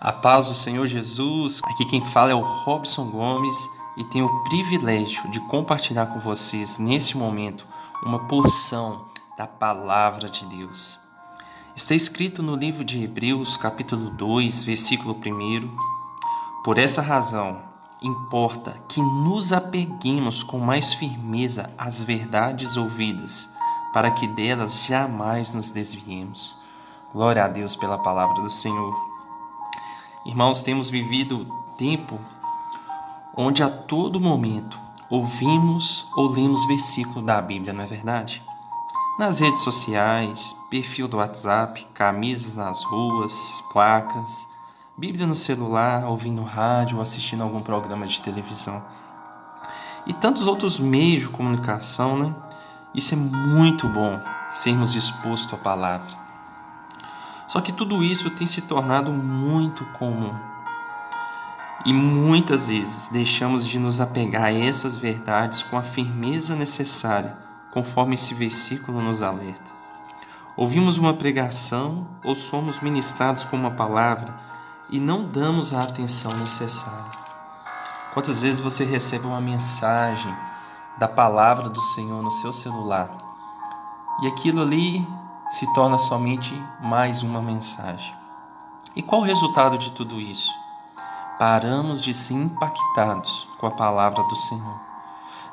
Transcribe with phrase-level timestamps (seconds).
[0.00, 1.60] A paz do Senhor Jesus.
[1.64, 3.56] Aqui quem fala é o Robson Gomes
[3.96, 7.66] e tenho o privilégio de compartilhar com vocês neste momento
[8.04, 9.06] uma porção
[9.36, 11.00] da palavra de Deus.
[11.74, 15.76] Está escrito no livro de Hebreus, capítulo 2, versículo 1.
[16.62, 17.58] Por essa razão,
[18.00, 23.48] importa que nos apeguemos com mais firmeza às verdades ouvidas,
[23.92, 26.56] para que delas jamais nos desviemos.
[27.12, 29.07] Glória a Deus pela palavra do Senhor.
[30.28, 31.46] Irmãos, temos vivido
[31.78, 32.20] tempo
[33.34, 34.78] onde a todo momento
[35.08, 38.42] ouvimos ou lemos versículo da Bíblia, não é verdade?
[39.18, 43.32] Nas redes sociais, perfil do WhatsApp, camisas nas ruas,
[43.72, 44.46] placas,
[44.98, 48.84] Bíblia no celular, ouvindo rádio assistindo algum programa de televisão.
[50.06, 52.34] E tantos outros meios de comunicação, né?
[52.94, 54.20] Isso é muito bom,
[54.50, 56.27] sermos expostos à palavra.
[57.48, 60.38] Só que tudo isso tem se tornado muito comum.
[61.86, 67.36] E muitas vezes deixamos de nos apegar a essas verdades com a firmeza necessária,
[67.72, 69.78] conforme esse versículo nos alerta.
[70.56, 74.34] Ouvimos uma pregação ou somos ministrados com uma palavra
[74.90, 77.12] e não damos a atenção necessária.
[78.12, 80.34] Quantas vezes você recebe uma mensagem
[80.98, 83.08] da palavra do Senhor no seu celular
[84.22, 85.06] e aquilo ali
[85.48, 88.14] se torna somente mais uma mensagem.
[88.94, 90.50] E qual o resultado de tudo isso?
[91.38, 94.80] Paramos de ser impactados com a palavra do Senhor.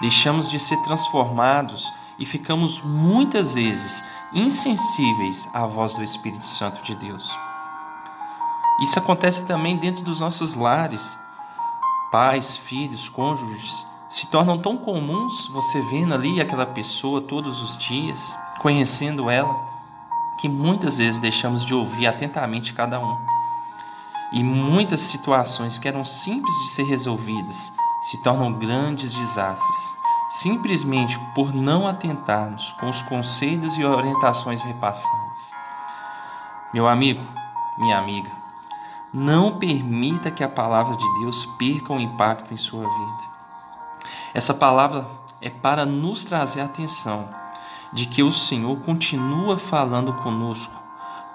[0.00, 6.94] Deixamos de ser transformados e ficamos muitas vezes insensíveis à voz do Espírito Santo de
[6.94, 7.38] Deus.
[8.80, 11.18] Isso acontece também dentro dos nossos lares.
[12.10, 18.36] Pais, filhos, cônjuges se tornam tão comuns você vendo ali aquela pessoa todos os dias,
[18.60, 19.73] conhecendo ela
[20.44, 23.18] que muitas vezes deixamos de ouvir atentamente cada um.
[24.30, 27.72] E muitas situações que eram simples de ser resolvidas
[28.02, 29.96] se tornam grandes desastres,
[30.28, 35.54] simplesmente por não atentarmos com os conselhos e orientações repassadas.
[36.74, 37.24] Meu amigo,
[37.78, 38.30] minha amiga,
[39.14, 43.22] não permita que a palavra de Deus perca o um impacto em sua vida.
[44.34, 45.08] Essa palavra
[45.40, 47.43] é para nos trazer atenção
[47.94, 50.82] de que o Senhor continua falando conosco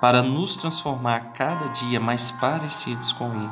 [0.02, 3.52] para nos transformar cada dia mais parecidos com Ele.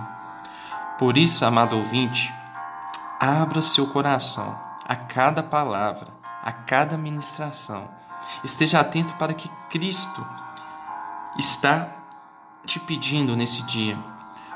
[1.00, 2.34] Por isso, amado ouvinte,
[3.17, 6.09] abra seu coração a cada palavra,
[6.44, 7.90] a cada ministração.
[8.44, 10.25] Esteja atento para que Cristo
[11.38, 11.88] está
[12.66, 13.97] te pedindo nesse dia,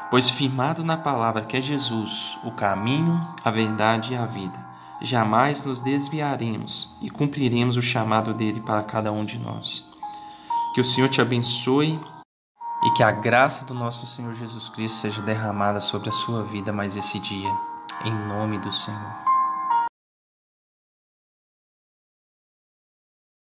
[0.10, 4.71] pois firmado na palavra que é Jesus, o caminho, a verdade e a vida
[5.02, 9.90] jamais nos desviaremos e cumpriremos o chamado dele para cada um de nós.
[10.74, 12.00] Que o Senhor te abençoe
[12.84, 16.72] e que a graça do nosso Senhor Jesus Cristo seja derramada sobre a sua vida
[16.72, 17.52] mais esse dia,
[18.06, 19.31] em nome do Senhor.